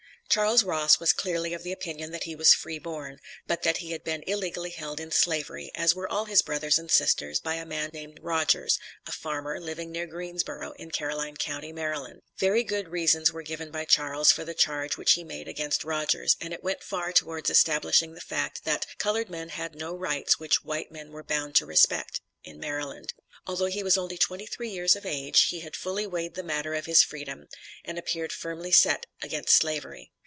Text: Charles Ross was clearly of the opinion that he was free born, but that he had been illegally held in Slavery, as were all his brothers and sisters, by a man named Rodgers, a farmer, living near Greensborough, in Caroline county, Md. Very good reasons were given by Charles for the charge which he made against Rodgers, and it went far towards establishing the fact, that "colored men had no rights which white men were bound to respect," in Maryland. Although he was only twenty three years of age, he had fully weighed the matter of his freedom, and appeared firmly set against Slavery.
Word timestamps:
Charles 0.31 0.63
Ross 0.63 0.97
was 0.97 1.11
clearly 1.11 1.53
of 1.53 1.63
the 1.63 1.73
opinion 1.73 2.11
that 2.13 2.23
he 2.23 2.37
was 2.37 2.53
free 2.53 2.79
born, 2.79 3.19
but 3.47 3.63
that 3.63 3.79
he 3.79 3.91
had 3.91 4.01
been 4.01 4.23
illegally 4.25 4.69
held 4.69 4.97
in 4.97 5.11
Slavery, 5.11 5.69
as 5.75 5.93
were 5.93 6.09
all 6.09 6.23
his 6.23 6.41
brothers 6.41 6.79
and 6.79 6.89
sisters, 6.89 7.41
by 7.41 7.55
a 7.55 7.65
man 7.65 7.89
named 7.91 8.17
Rodgers, 8.21 8.79
a 9.05 9.11
farmer, 9.11 9.59
living 9.59 9.91
near 9.91 10.07
Greensborough, 10.07 10.71
in 10.79 10.89
Caroline 10.91 11.35
county, 11.35 11.73
Md. 11.73 12.19
Very 12.39 12.63
good 12.63 12.87
reasons 12.87 13.33
were 13.33 13.41
given 13.43 13.71
by 13.71 13.83
Charles 13.83 14.31
for 14.31 14.45
the 14.45 14.53
charge 14.53 14.95
which 14.95 15.11
he 15.15 15.25
made 15.25 15.49
against 15.49 15.83
Rodgers, 15.83 16.37
and 16.39 16.53
it 16.53 16.63
went 16.63 16.81
far 16.81 17.11
towards 17.11 17.49
establishing 17.49 18.13
the 18.13 18.21
fact, 18.21 18.63
that 18.63 18.85
"colored 18.99 19.29
men 19.29 19.49
had 19.49 19.75
no 19.75 19.93
rights 19.93 20.39
which 20.39 20.63
white 20.63 20.93
men 20.93 21.11
were 21.11 21.23
bound 21.23 21.55
to 21.57 21.65
respect," 21.65 22.21
in 22.41 22.57
Maryland. 22.57 23.13
Although 23.47 23.65
he 23.65 23.83
was 23.83 23.97
only 23.97 24.17
twenty 24.17 24.45
three 24.45 24.69
years 24.69 24.95
of 24.95 25.05
age, 25.05 25.47
he 25.49 25.59
had 25.59 25.75
fully 25.75 26.07
weighed 26.07 26.35
the 26.35 26.41
matter 26.43 26.73
of 26.73 26.85
his 26.85 27.03
freedom, 27.03 27.49
and 27.83 27.99
appeared 27.99 28.31
firmly 28.31 28.71
set 28.71 29.05
against 29.21 29.53
Slavery. 29.57 30.09